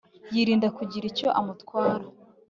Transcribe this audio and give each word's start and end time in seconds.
yirinda 0.33 0.67
kugira 0.77 1.05
icyo 1.11 1.27
amutwara 1.39 2.05